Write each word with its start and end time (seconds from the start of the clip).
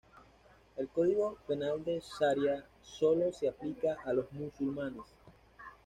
El 0.77 0.87
código 0.87 1.37
penal 1.47 1.85
de 1.85 1.97
la 1.97 2.01
Sharia 2.01 2.65
sólo 2.81 3.31
se 3.31 3.47
aplica 3.47 3.99
a 4.03 4.11
los 4.13 4.31
musulmanes. 4.33 5.03